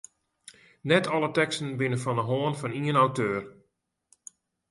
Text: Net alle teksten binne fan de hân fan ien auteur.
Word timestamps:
Net 0.89 1.05
alle 1.15 1.29
teksten 1.39 1.69
binne 1.79 1.97
fan 2.03 2.17
de 2.19 2.23
hân 2.29 2.53
fan 2.59 2.77
ien 2.89 3.01
auteur. 3.03 3.41